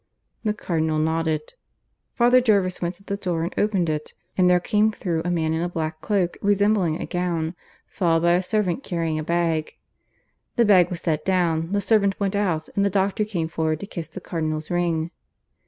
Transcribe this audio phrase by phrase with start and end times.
[0.43, 1.53] The Cardinal nodded.
[2.15, 5.53] Father Jervis went to the door and opened it, and there came through a man
[5.53, 7.53] in a black cloak, resembling a gown,
[7.85, 9.75] followed by a servant carrying a bag.
[10.55, 13.85] The bag was set down, the servant went out, and the doctor came forward to
[13.85, 15.11] kiss the Cardinal's ring.